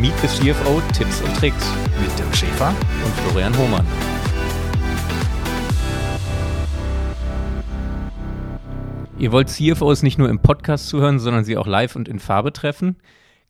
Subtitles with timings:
[0.00, 3.84] Meet the CFO Tipps und Tricks mit Dirk Schäfer und Florian Hohmann.
[9.18, 12.52] Ihr wollt CFOs nicht nur im Podcast zuhören, sondern sie auch live und in Farbe
[12.52, 12.94] treffen?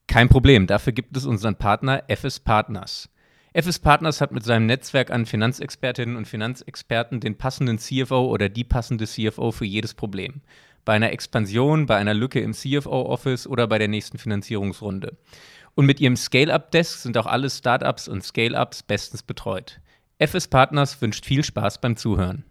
[0.06, 3.10] Kein Problem, dafür gibt es unseren Partner FS Partners.
[3.52, 8.64] FS Partners hat mit seinem Netzwerk an Finanzexpertinnen und Finanzexperten den passenden CFO oder die
[8.64, 10.40] passende CFO für jedes Problem.
[10.88, 15.18] Bei einer Expansion, bei einer Lücke im CFO-Office oder bei der nächsten Finanzierungsrunde.
[15.74, 19.82] Und mit ihrem Scale-Up-Desk sind auch alle Startups und Scale-Ups bestens betreut.
[20.18, 22.42] FS Partners wünscht viel Spaß beim Zuhören.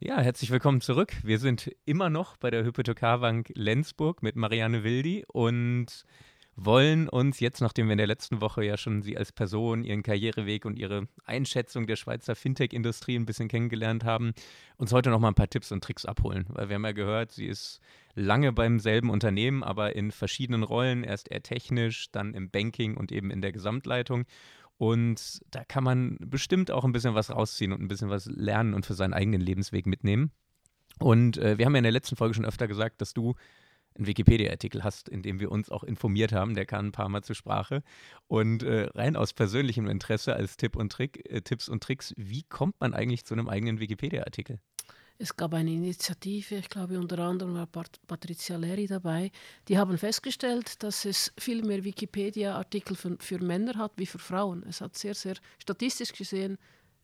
[0.00, 1.12] Ja, herzlich willkommen zurück.
[1.22, 6.06] Wir sind immer noch bei der Hypothekarbank Lenzburg mit Marianne Wildi und
[6.60, 10.02] wollen uns jetzt, nachdem wir in der letzten Woche ja schon sie als Person, ihren
[10.02, 14.32] Karriereweg und ihre Einschätzung der Schweizer Fintech-Industrie ein bisschen kennengelernt haben,
[14.76, 16.46] uns heute noch mal ein paar Tipps und Tricks abholen.
[16.48, 17.80] Weil wir haben ja gehört, sie ist
[18.14, 23.12] lange beim selben Unternehmen, aber in verschiedenen Rollen, erst eher technisch, dann im Banking und
[23.12, 24.24] eben in der Gesamtleitung.
[24.78, 28.74] Und da kann man bestimmt auch ein bisschen was rausziehen und ein bisschen was lernen
[28.74, 30.32] und für seinen eigenen Lebensweg mitnehmen.
[30.98, 33.36] Und äh, wir haben ja in der letzten Folge schon öfter gesagt, dass du
[33.98, 36.54] einen Wikipedia-Artikel hast, in dem wir uns auch informiert haben.
[36.54, 37.82] Der kam ein paar Mal zur Sprache.
[38.26, 42.42] Und äh, rein aus persönlichem Interesse als Tipp und Trick, äh, Tipps und Tricks, wie
[42.44, 44.58] kommt man eigentlich zu einem eigenen Wikipedia-Artikel?
[45.20, 49.32] Es gab eine Initiative, ich glaube unter anderem war Pat Patricia Leri dabei,
[49.66, 54.64] die haben festgestellt, dass es viel mehr Wikipedia-Artikel für, für Männer hat wie für Frauen.
[54.68, 56.56] Es hat sehr, sehr statistisch gesehen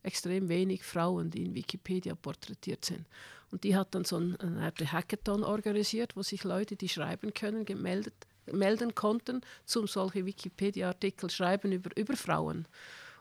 [0.04, 3.06] extrem wenig Frauen, die in Wikipedia porträtiert sind.
[3.50, 7.64] Und die hat dann so eine Art Hackathon organisiert, wo sich Leute, die schreiben können,
[7.64, 8.14] gemeldet,
[8.46, 12.66] melden konnten, zum solche Wikipedia-Artikel schreiben über, über Frauen.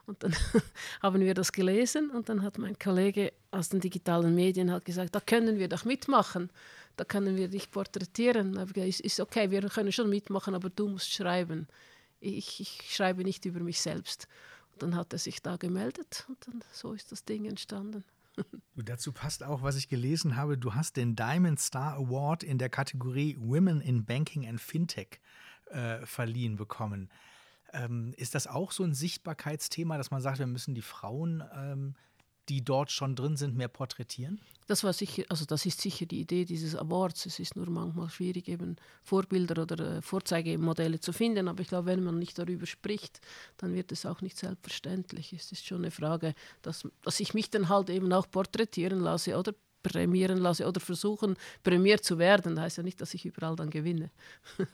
[0.06, 0.36] Und dann
[1.02, 5.16] haben wir das gelesen und dann hat mein Kollege aus den digitalen Medien hat gesagt,
[5.16, 6.50] da können wir doch mitmachen,
[6.98, 8.58] da können wir dich porträtieren.
[8.58, 11.68] Aber ist, ist okay, wir können schon mitmachen, aber du musst schreiben.
[12.20, 14.28] Ich, ich schreibe nicht über mich selbst.
[14.80, 18.04] Dann hat er sich da gemeldet und dann so ist das Ding entstanden.
[18.76, 20.58] Und dazu passt auch, was ich gelesen habe.
[20.58, 25.20] Du hast den Diamond Star Award in der Kategorie Women in Banking and Fintech
[25.70, 27.12] äh, verliehen bekommen.
[27.74, 31.96] Ähm, ist das auch so ein Sichtbarkeitsthema, dass man sagt, wir müssen die Frauen ähm,
[32.50, 34.40] die dort schon drin sind, mehr porträtieren?
[34.68, 37.26] Das war sicher, also das ist sicher die Idee dieses Awards.
[37.26, 41.48] Es ist nur manchmal schwierig, eben Vorbilder oder äh, Vorzeigemodelle zu finden.
[41.48, 43.20] Aber ich glaube, wenn man nicht darüber spricht,
[43.58, 45.34] dann wird es auch nicht selbstverständlich.
[45.34, 49.38] Es ist schon eine Frage, dass, dass ich mich dann halt eben auch porträtieren lasse
[49.38, 52.56] oder prämieren lasse oder versuchen, prämiert zu werden.
[52.56, 54.12] Das heißt ja nicht, dass ich überall dann gewinne.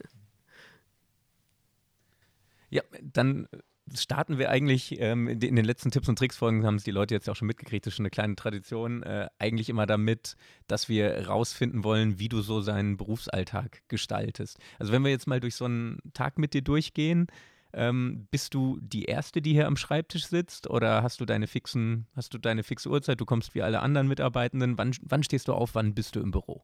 [2.70, 3.48] ja, dann
[3.96, 7.30] starten wir eigentlich ähm, in den letzten Tipps und Tricks-Folgen, haben es die Leute jetzt
[7.30, 10.36] auch schon mitgekriegt, das ist schon eine kleine Tradition, äh, eigentlich immer damit,
[10.68, 14.58] dass wir rausfinden wollen, wie du so seinen Berufsalltag gestaltest.
[14.78, 17.28] Also wenn wir jetzt mal durch so einen Tag mit dir durchgehen,
[17.74, 22.08] ähm, bist du die Erste, die hier am Schreibtisch sitzt oder hast du deine fixen,
[22.16, 25.54] hast du deine fixe Uhrzeit, du kommst wie alle anderen Mitarbeitenden, wann, wann stehst du
[25.54, 26.64] auf, wann bist du im Büro?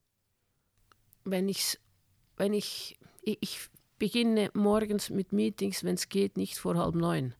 [1.23, 1.79] Wenn ich,
[2.37, 7.33] wenn ich, ich beginne morgens mit Meetings, wenn es geht, nicht vor halb neun.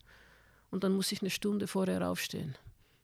[0.72, 2.56] Und dann muss ich eine Stunde vorher aufstehen.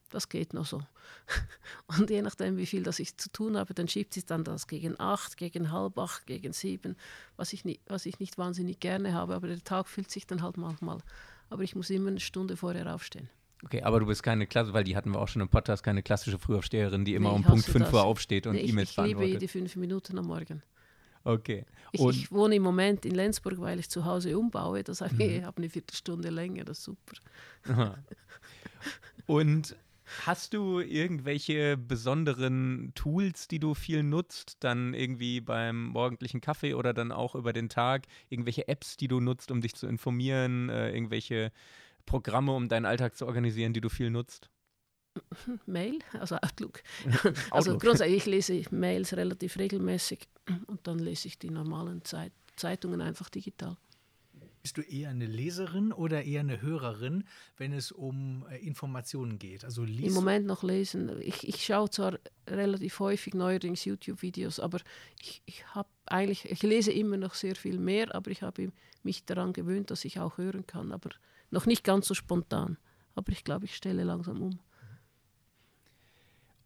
[0.09, 0.81] Das geht noch so.
[1.97, 4.67] Und je nachdem, wie viel das ich zu tun habe, dann schiebt sich dann das
[4.67, 6.97] gegen acht, gegen halb acht, gegen sieben,
[7.37, 9.35] was ich, nicht, was ich nicht wahnsinnig gerne habe.
[9.35, 10.99] Aber der Tag fühlt sich dann halt manchmal.
[11.49, 13.29] Aber ich muss immer eine Stunde vorher aufstehen.
[13.63, 16.01] Okay, aber du bist keine Klasse, weil die hatten wir auch schon im Podcast, keine
[16.03, 19.21] klassische Frühaufsteherin, die immer nee, um Punkt 5 Uhr aufsteht und nee, E-Mails beantwortet.
[19.21, 20.63] Ich liebe jede fünf Minuten am Morgen.
[21.23, 21.65] Okay.
[21.91, 24.83] Ich, ich, wohne im Moment in Lenzburg, weil ich zu Hause umbaue.
[24.83, 25.21] Das heißt, mhm.
[25.21, 27.15] ich habe eine Viertelstunde länger, das ist super.
[29.27, 29.75] Und
[30.25, 36.93] hast du irgendwelche besonderen Tools, die du viel nutzt, dann irgendwie beim morgendlichen Kaffee oder
[36.93, 40.91] dann auch über den Tag, irgendwelche Apps, die du nutzt, um dich zu informieren, äh,
[40.91, 41.51] irgendwelche
[42.05, 44.49] Programme, um deinen Alltag zu organisieren, die du viel nutzt?
[45.65, 46.81] Mail, also Outlook.
[47.51, 50.27] also grundsätzlich, ich lese Mails relativ regelmäßig
[50.67, 53.77] und dann lese ich die normalen Zeit Zeitungen einfach digital.
[54.61, 57.23] Bist du eher eine Leserin oder eher eine Hörerin,
[57.57, 59.65] wenn es um äh, Informationen geht?
[59.65, 61.19] Also Im Moment noch lesen.
[61.21, 64.79] Ich, ich schaue zwar relativ häufig neuerdings YouTube-Videos, aber
[65.19, 68.71] ich, ich habe eigentlich, ich lese immer noch sehr viel mehr, aber ich habe
[69.01, 71.09] mich daran gewöhnt, dass ich auch hören kann, aber
[71.49, 72.77] noch nicht ganz so spontan.
[73.15, 74.59] Aber ich glaube, ich stelle langsam um.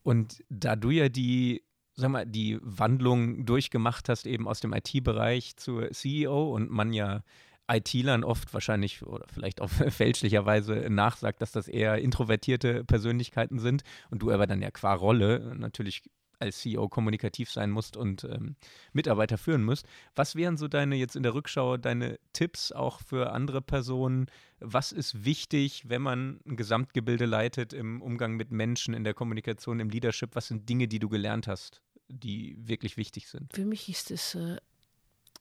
[0.03, 1.63] Und da du ja die,
[1.95, 7.24] sag mal, die Wandlung durchgemacht hast, eben aus dem IT-Bereich zur CEO und man ja
[7.68, 14.21] IT-Lern oft wahrscheinlich oder vielleicht auch fälschlicherweise nachsagt, dass das eher introvertierte Persönlichkeiten sind und
[14.21, 16.03] du aber dann ja qua Rolle natürlich
[16.39, 18.56] als CEO kommunikativ sein musst und ähm,
[18.94, 19.88] Mitarbeiter führen musst.
[20.15, 24.27] Was wären so deine jetzt in der Rückschau deine Tipps auch für andere Personen?
[24.59, 29.80] Was ist wichtig, wenn man ein Gesamtgebilde leitet im Umgang mit Menschen, in der Kommunikation,
[29.80, 30.36] im Leadership?
[30.36, 33.53] Was sind Dinge, die du gelernt hast, die wirklich wichtig sind?
[33.53, 34.57] Für mich ist es äh,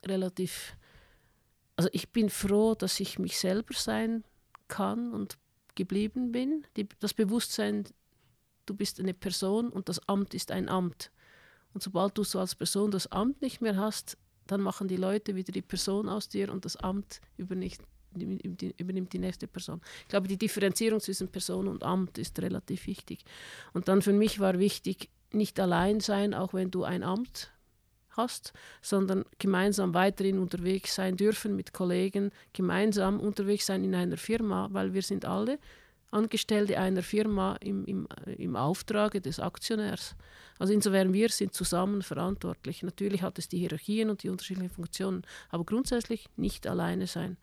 [0.05, 0.77] relativ,
[1.77, 4.25] also ich bin froh, dass ich mich selber sein
[4.69, 5.37] kann und
[5.75, 6.67] geblieben bin.
[6.77, 7.85] Die, das Bewusstsein,
[8.67, 11.11] du bist eine Person und das Amt ist ein Amt.
[11.73, 14.17] Und sobald du so als Person das Amt nicht mehr hast,
[14.47, 17.81] dann machen die Leute wieder die Person aus dir und das Amt übernimmt,
[18.15, 19.81] übernimmt die nächste Person.
[20.03, 23.25] Ich glaube, die Differenzierung zwischen Person und Amt ist relativ wichtig.
[23.73, 27.51] Und dann für mich war wichtig, nicht allein sein, auch wenn du ein Amt
[28.17, 34.69] hast, sondern gemeinsam weiterhin unterwegs sein dürfen mit Kollegen, gemeinsam unterwegs sein in einer Firma,
[34.73, 35.59] weil wir sind alle
[36.11, 40.15] Angestellte einer Firma im, im, im Auftrage des Aktionärs.
[40.61, 42.85] Also insofern wir sind zusammen verantwortlich.
[42.85, 47.37] Natürlich hat es die Hierarchien und die unterschiedlichen Funktionen, aber grundsätzlich nicht alleine sein.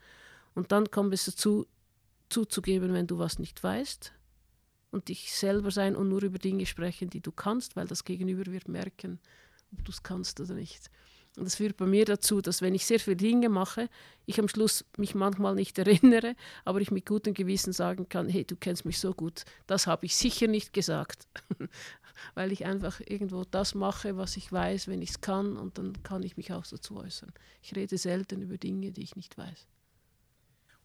[0.56, 1.68] Und dann kommt es dazu,
[2.30, 4.14] zuzugeben, wenn du was nicht weißt
[4.92, 8.52] und dich selber sein und nur über Dinge sprechen, die du kannst, weil das Gegenüber
[8.52, 9.20] wird merken,
[9.72, 10.92] ob du es kannst oder nicht.
[11.38, 13.90] Und das führt bei mir dazu, dass wenn ich sehr viele Dinge mache,
[14.26, 16.36] ich am Schluss mich manchmal nicht erinnere,
[16.66, 20.06] aber ich mit gutem Gewissen sagen kann, hey, du kennst mich so gut, das habe
[20.06, 21.30] ich sicher nicht gesagt,
[22.34, 26.04] weil ich einfach irgendwo das mache, was ich weiß, wenn ich es kann und dann
[26.04, 27.32] kann ich mich auch dazu äußern.
[27.62, 29.68] Ich rede selten über Dinge, die ich nicht weiß.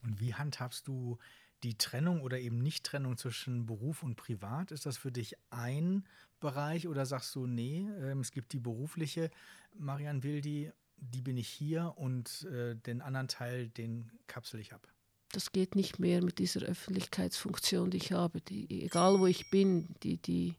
[0.04, 1.18] Und wie handhabst du
[1.66, 4.70] die Trennung oder eben Nicht-Trennung zwischen Beruf und Privat?
[4.70, 6.04] Ist das für dich ein
[6.38, 9.30] Bereich oder sagst du, nee, ähm, es gibt die berufliche
[9.74, 14.86] Marianne Wildi, die bin ich hier und äh, den anderen Teil, den kapsel ich ab?
[15.32, 18.40] Das geht nicht mehr mit dieser Öffentlichkeitsfunktion, die ich habe.
[18.40, 20.54] Die, egal wo ich bin, die, die,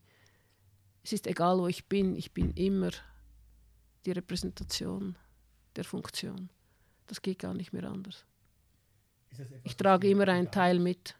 [1.03, 2.91] es ist egal wo ich bin, ich bin immer
[4.05, 5.15] die Repräsentation
[5.77, 6.49] der Funktion.
[7.05, 8.25] Das geht gar nicht mehr anders.
[9.63, 11.15] Ich trage immer einen Teil mit.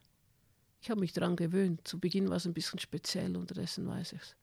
[0.82, 1.88] Ich habe mich daran gewöhnt.
[1.88, 4.36] Zu Beginn war es ein bisschen speziell, unterdessen weiß ich es.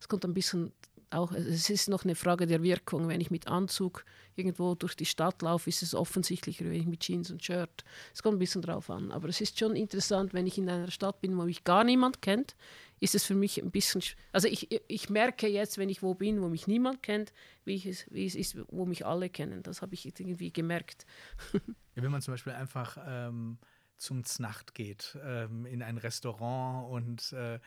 [0.00, 0.72] Es kommt ein bisschen
[1.14, 3.08] auch, es ist noch eine Frage der Wirkung.
[3.08, 4.04] Wenn ich mit Anzug
[4.36, 7.84] irgendwo durch die Stadt laufe, ist es offensichtlicher, wenn ich mit Jeans und Shirt.
[8.12, 9.12] Es kommt ein bisschen drauf an.
[9.12, 12.22] Aber es ist schon interessant, wenn ich in einer Stadt bin, wo mich gar niemand
[12.22, 12.56] kennt,
[13.00, 14.02] ist es für mich ein bisschen.
[14.32, 17.32] Also ich, ich merke jetzt, wenn ich wo bin, wo mich niemand kennt,
[17.64, 19.62] wie, ich es, wie es ist, wo mich alle kennen.
[19.62, 21.06] Das habe ich irgendwie gemerkt.
[21.96, 23.56] Ja, wenn man zum Beispiel einfach ähm,
[23.98, 27.60] zum Znacht geht, ähm, in ein Restaurant und äh,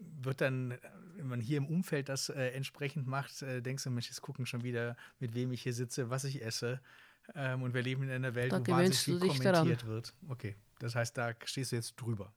[0.00, 0.78] wird dann,
[1.20, 4.46] wenn man hier im Umfeld das äh, entsprechend macht, äh, denkst du, Mensch, jetzt gucken
[4.46, 6.80] schon wieder, mit wem ich hier sitze, was ich esse.
[7.34, 9.86] Ähm, und wir leben in einer Welt, da wo wahnsinnig viel kommentiert daran.
[9.86, 10.14] wird.
[10.28, 12.32] Okay, das heißt, da stehst du jetzt drüber.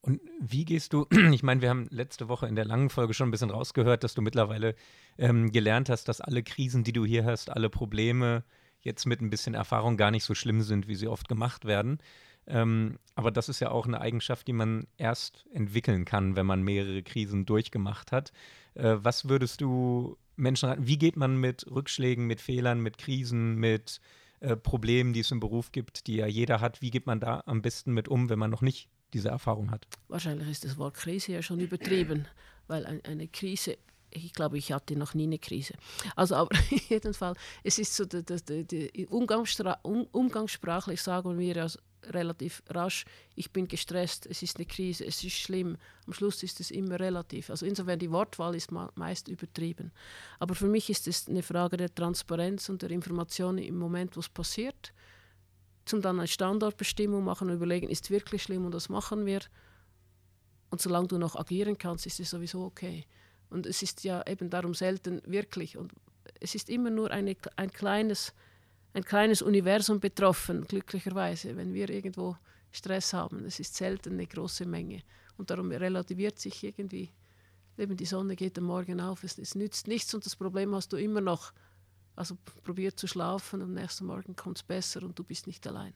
[0.00, 3.28] Und wie gehst du, ich meine, wir haben letzte Woche in der langen Folge schon
[3.28, 4.74] ein bisschen rausgehört, dass du mittlerweile
[5.18, 8.44] ähm, gelernt hast, dass alle Krisen, die du hier hast, alle Probleme
[8.80, 11.98] jetzt mit ein bisschen Erfahrung gar nicht so schlimm sind, wie sie oft gemacht werden.
[12.46, 16.62] Ähm, aber das ist ja auch eine Eigenschaft, die man erst entwickeln kann, wenn man
[16.62, 18.32] mehrere Krisen durchgemacht hat.
[18.74, 20.86] Äh, was würdest du Menschen raten?
[20.86, 24.00] Wie geht man mit Rückschlägen, mit Fehlern, mit Krisen, mit
[24.40, 26.82] äh, Problemen, die es im Beruf gibt, die ja jeder hat?
[26.82, 29.86] Wie geht man da am besten mit um, wenn man noch nicht diese Erfahrung hat?
[30.08, 32.26] Wahrscheinlich ist das Wort Krise ja schon übertrieben,
[32.66, 33.78] weil ein, eine Krise
[34.16, 35.74] ich glaube, ich hatte noch nie eine Krise.
[36.14, 41.80] Also, aber in jedem Fall, es ist so, die, die, die umgangssprachlich sagen wir also
[42.10, 45.76] relativ rasch, ich bin gestresst, es ist eine Krise, es ist schlimm.
[46.06, 47.50] Am Schluss ist es immer relativ.
[47.50, 49.92] Also insofern die Wortwahl ist meist übertrieben.
[50.38, 54.28] Aber für mich ist es eine Frage der Transparenz und der Information im Moment, was
[54.28, 54.92] passiert.
[55.84, 59.40] Zum dann eine Standortbestimmung machen und überlegen, ist wirklich schlimm und das machen wir.
[60.70, 63.06] Und solange du noch agieren kannst, ist es sowieso okay.
[63.50, 65.76] Und es ist ja eben darum selten wirklich.
[65.76, 65.92] Und
[66.40, 68.34] es ist immer nur eine, ein, kleines,
[68.94, 72.36] ein kleines Universum betroffen, glücklicherweise, wenn wir irgendwo
[72.70, 73.44] Stress haben.
[73.44, 75.02] Es ist selten eine große Menge.
[75.36, 77.12] Und darum relativiert sich irgendwie,
[77.76, 80.92] eben die Sonne geht am Morgen auf, es, es nützt nichts und das Problem hast
[80.92, 81.52] du immer noch.
[82.16, 85.66] Also probier zu schlafen und am nächsten Morgen kommt es besser und du bist nicht
[85.66, 85.92] allein.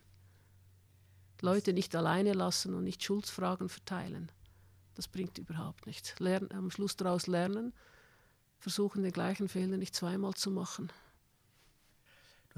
[1.40, 4.33] Leute nicht alleine lassen und nicht Schuldfragen verteilen.
[4.97, 6.19] Das bringt überhaupt nichts.
[6.19, 7.73] Lern, am Schluss daraus lernen,
[8.59, 10.90] versuchen den gleichen Fehler nicht zweimal zu machen.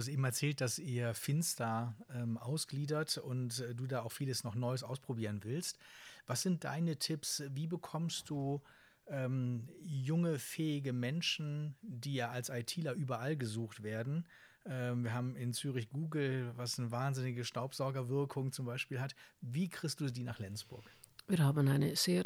[0.01, 4.45] Du hast eben erzählt, dass ihr Finster ähm, ausgliedert und äh, du da auch vieles
[4.45, 5.79] noch Neues ausprobieren willst.
[6.27, 7.43] Was sind deine Tipps?
[7.51, 8.63] Wie bekommst du
[9.09, 14.27] ähm, junge, fähige Menschen, die ja als ITler überall gesucht werden?
[14.65, 19.15] Ähm, wir haben in Zürich Google, was eine wahnsinnige Staubsaugerwirkung zum Beispiel hat.
[19.43, 20.85] Wie kriegst du die nach Lenzburg?
[21.29, 22.23] Wir haben eine sehr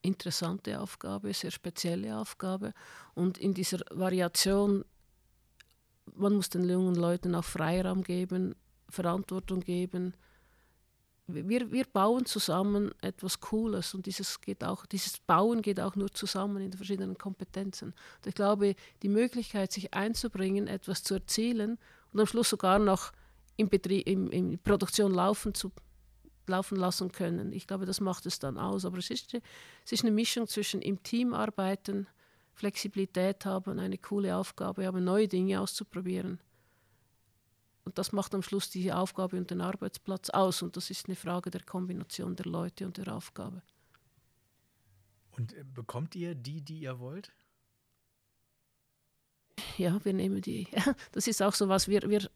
[0.00, 2.72] interessante Aufgabe, sehr spezielle Aufgabe.
[3.12, 4.86] Und in dieser Variation,
[6.14, 8.54] man muss den jungen Leuten auch Freiraum geben,
[8.88, 10.14] Verantwortung geben.
[11.26, 16.12] Wir, wir bauen zusammen etwas Cooles und dieses, geht auch, dieses Bauen geht auch nur
[16.12, 17.88] zusammen in den verschiedenen Kompetenzen.
[17.88, 21.78] Und ich glaube, die Möglichkeit, sich einzubringen, etwas zu erzielen
[22.12, 23.12] und am Schluss sogar noch
[23.56, 25.72] in, Betrieb, in, in Produktion laufen zu
[26.46, 27.52] laufen lassen können.
[27.52, 28.84] Ich glaube, das macht es dann aus.
[28.84, 29.34] Aber es ist,
[29.84, 32.06] es ist eine Mischung zwischen im Team arbeiten,
[32.54, 36.40] Flexibilität haben, eine coole Aufgabe haben, neue Dinge auszuprobieren.
[37.84, 40.62] Und das macht am Schluss die Aufgabe und den Arbeitsplatz aus.
[40.62, 43.62] Und das ist eine Frage der Kombination der Leute und der Aufgabe.
[45.32, 47.32] Und äh, bekommt ihr die, die ihr wollt?
[49.76, 50.68] Ja, wir nehmen die.
[51.12, 52.30] Das ist auch so was, wir, wir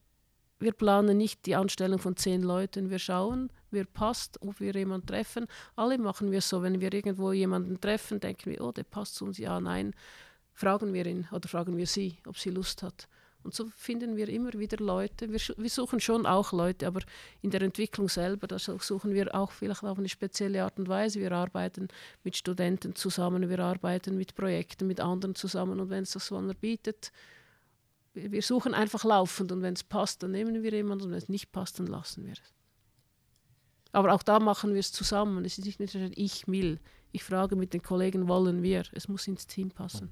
[0.59, 2.91] wir planen nicht die Anstellung von zehn Leuten.
[2.91, 5.47] Wir schauen, wer passt, ob wir jemanden treffen.
[5.77, 6.63] Alle machen wir so.
[6.63, 9.39] Wenn wir irgendwo jemanden treffen, denken wir, oh, der passt zu uns.
[9.39, 9.95] Ja, nein.
[10.53, 13.09] Fragen wir ihn oder fragen wir sie, ob sie Lust hat.
[13.45, 15.31] Und so finden wir immer wieder Leute.
[15.31, 17.01] Wir, wir suchen schon auch Leute, aber
[17.41, 21.21] in der Entwicklung selber, da suchen wir auch vielleicht auf eine spezielle Art und Weise.
[21.21, 21.87] Wir arbeiten
[22.25, 25.79] mit Studenten zusammen, wir arbeiten mit Projekten, mit anderen zusammen.
[25.79, 27.13] Und wenn es das so bietet,
[28.31, 31.29] wir suchen einfach laufend und wenn es passt, dann nehmen wir jemanden und wenn es
[31.29, 32.55] nicht passt, dann lassen wir es.
[33.93, 35.45] Aber auch da machen wir es zusammen.
[35.45, 36.79] Es ist nicht nur ich will.
[37.11, 38.85] Ich frage mit den Kollegen, wollen wir.
[38.93, 40.11] Es muss ins Team passen.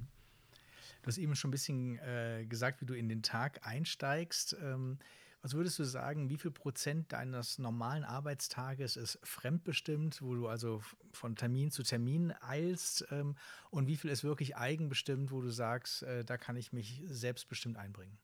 [1.03, 4.57] Du hast eben schon ein bisschen äh, gesagt, wie du in den Tag einsteigst.
[4.61, 4.99] Ähm,
[5.47, 10.83] was würdest du sagen, wie viel Prozent deines normalen Arbeitstages ist fremdbestimmt, wo du also
[11.13, 13.37] von Termin zu Termin eilst ähm,
[13.71, 17.77] und wie viel ist wirklich eigenbestimmt, wo du sagst, äh, da kann ich mich selbstbestimmt
[17.77, 18.19] einbringen?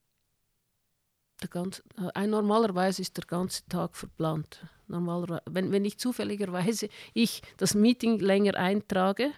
[1.48, 4.66] Ganze, äh, normalerweise ist der ganze Tag verplant.
[4.88, 9.30] Normalerweise, wenn, wenn ich zufälligerweise ich das Meeting länger eintrage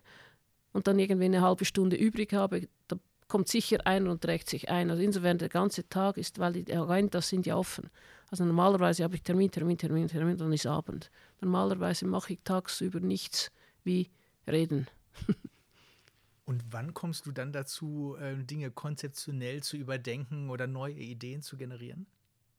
[0.73, 2.97] und dann irgendwie eine halbe Stunde übrig habe, da
[3.29, 4.91] kommt sicher einer und trägt sich ein.
[4.91, 7.91] Also insofern der ganze Tag ist, weil die Agendas sind ja offen.
[8.31, 11.11] Also normalerweise habe ich Termin, Termin, Termin, Termin, dann ist Abend.
[11.41, 13.51] Normalerweise mache ich tagsüber nichts
[13.85, 14.11] wie
[14.47, 14.89] reden.
[16.45, 21.57] und wann kommst du dann dazu, ähm, Dinge konzeptionell zu überdenken oder neue Ideen zu
[21.57, 22.07] generieren?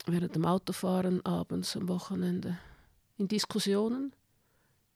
[0.05, 2.57] Während dem Autofahren, abends, am Wochenende.
[3.17, 4.13] In Diskussionen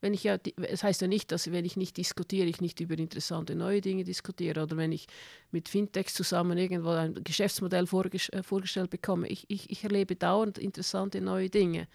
[0.01, 2.97] wenn ich ja, es heißt ja nicht, dass wenn ich nicht diskutiere, ich nicht über
[2.97, 5.07] interessante neue Dinge diskutiere oder wenn ich
[5.51, 9.27] mit Fintechs zusammen irgendwo ein Geschäftsmodell äh, vorgestellt bekomme.
[9.27, 11.87] Ich, ich, ich erlebe dauernd interessante neue Dinge.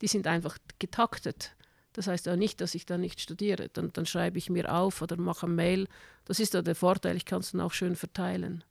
[0.00, 1.54] Die sind einfach getaktet.
[1.92, 3.68] Das heißt auch nicht, dass ich da nicht studiere.
[3.68, 5.88] Dann, dann schreibe ich mir auf oder mache ein Mail.
[6.24, 8.64] Das ist ja der Vorteil, ich kann es dann auch schön verteilen.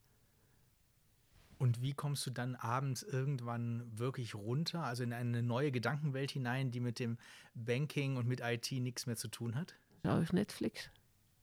[1.59, 6.71] Und wie kommst du dann abends irgendwann wirklich runter, also in eine neue Gedankenwelt hinein,
[6.71, 7.17] die mit dem
[7.53, 9.75] Banking und mit IT nichts mehr zu tun hat?
[10.05, 10.89] Schaue ich Netflix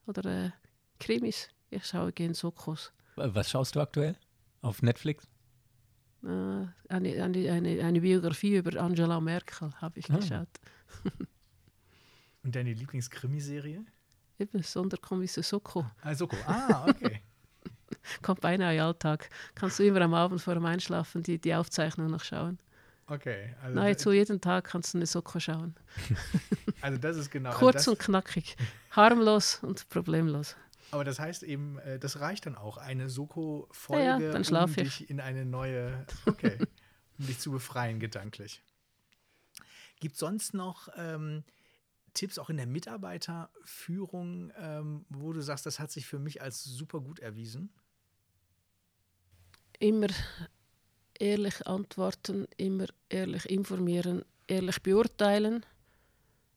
[0.06, 0.50] oder äh,
[1.00, 1.50] Krimis.
[1.68, 2.94] Ich schaue gerne Sokos.
[3.16, 4.16] Was schaust du aktuell
[4.62, 5.28] auf Netflix?
[6.24, 10.16] Äh, eine, eine, eine, eine, Biografie über Angela Merkel habe ich ah.
[10.16, 10.48] geschaut.
[12.42, 13.84] und deine Lieblingskrimiserie?
[14.38, 15.84] Eben, Sonderkommissar Soko.
[16.00, 16.36] Ah, Soko.
[16.46, 17.20] Ah, okay.
[18.22, 19.28] kommt beinahe Alltag.
[19.54, 22.58] Kannst du immer am Abend vor dem Einschlafen die, die Aufzeichnung noch schauen.
[23.08, 23.54] Okay.
[23.62, 25.74] Also Nahezu jeden Tag kannst du eine Soko schauen.
[26.82, 27.52] Also das ist genau.
[27.52, 28.54] Kurz also und knackig.
[28.90, 30.54] Harmlos und problemlos.
[30.90, 32.76] Aber das heißt eben, äh, das reicht dann auch.
[32.76, 36.58] Eine Soko-Folge, ja, ja, dann um dich in eine neue, okay,
[37.18, 38.62] um dich zu befreien gedanklich.
[40.00, 41.44] Gibt es sonst noch ähm,
[42.16, 46.64] Tipps auch in der Mitarbeiterführung, ähm, wo du sagst, das hat sich für mich als
[46.64, 47.70] super gut erwiesen?
[49.78, 50.08] Immer
[51.18, 55.64] ehrlich antworten, immer ehrlich informieren, ehrlich beurteilen,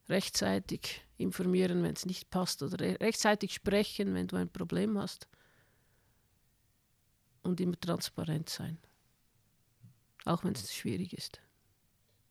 [0.07, 5.27] rechtzeitig informieren, wenn es nicht passt oder rechtzeitig sprechen, wenn du ein Problem hast
[7.43, 8.77] und immer transparent sein,
[10.25, 11.41] auch wenn es schwierig ist.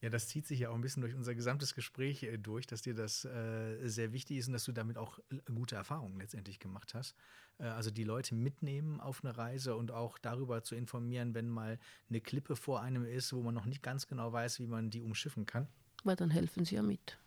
[0.01, 2.83] Ja, das zieht sich ja auch ein bisschen durch unser gesamtes Gespräch äh, durch, dass
[2.83, 5.19] dir das äh, sehr wichtig ist und dass du damit auch
[5.53, 7.17] gute Erfahrungen letztendlich gemacht hast.
[7.59, 11.79] Äh, also die Leute mitnehmen auf eine Reise und auch darüber zu informieren, wenn mal
[12.09, 15.03] eine Klippe vor einem ist, wo man noch nicht ganz genau weiß, wie man die
[15.03, 15.67] umschiffen kann.
[16.05, 17.19] Weil dann helfen sie ja mit.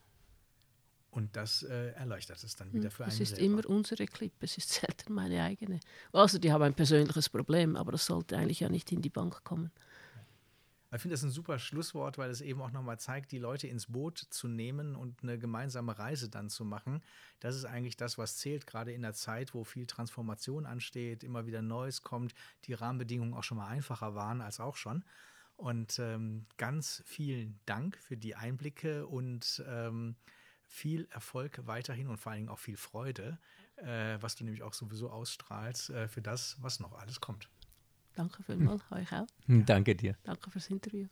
[1.10, 3.12] Und das äh, erleichtert es dann hm, wieder für einen.
[3.12, 3.44] Es ist selber.
[3.44, 5.82] immer unsere Klippe, es ist selten meine eigene.
[6.13, 9.44] Also die haben ein persönliches Problem, aber das sollte eigentlich ja nicht in die Bank
[9.44, 9.72] kommen.
[10.93, 13.88] Ich finde das ein super Schlusswort, weil es eben auch nochmal zeigt, die Leute ins
[13.88, 17.01] Boot zu nehmen und eine gemeinsame Reise dann zu machen.
[17.39, 21.45] Das ist eigentlich das, was zählt, gerade in der Zeit, wo viel Transformation ansteht, immer
[21.45, 22.33] wieder Neues kommt,
[22.65, 25.05] die Rahmenbedingungen auch schon mal einfacher waren als auch schon.
[25.55, 30.15] Und ähm, ganz vielen Dank für die Einblicke und ähm,
[30.67, 33.38] viel Erfolg weiterhin und vor allen Dingen auch viel Freude
[33.81, 37.50] äh, was du nämlich auch sowieso ausstrahlst, äh, für das, was noch alles kommt.
[38.15, 39.27] Danke vielmals, euch auch.
[39.48, 40.15] Hm, Danke dir.
[40.24, 41.08] Danke fürs Interview.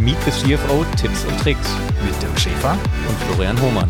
[0.00, 1.68] Meet the CFO Tipps und Tricks
[2.04, 2.72] Mit Dirk Schäfer.
[3.08, 3.88] und Florian Hohmann.